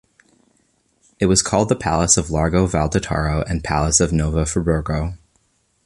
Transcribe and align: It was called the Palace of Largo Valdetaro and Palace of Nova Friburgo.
It 1.19 1.27
was 1.27 1.43
called 1.43 1.69
the 1.69 1.75
Palace 1.75 2.17
of 2.17 2.31
Largo 2.31 2.65
Valdetaro 2.65 3.43
and 3.47 3.63
Palace 3.63 3.99
of 3.99 4.11
Nova 4.11 4.45
Friburgo. 4.45 5.15